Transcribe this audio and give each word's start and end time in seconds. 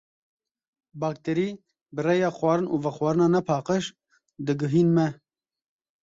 Bakterî 1.01 1.49
bi 1.95 2.01
rêya 2.07 2.29
xwarin 2.37 2.67
û 2.73 2.75
vexwarina 2.85 3.27
nepaqij 3.35 3.83
digihîn 4.47 4.89
me. 4.97 5.07